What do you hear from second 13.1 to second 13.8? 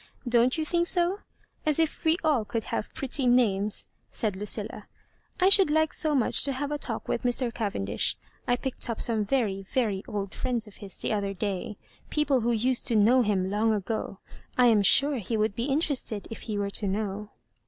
him long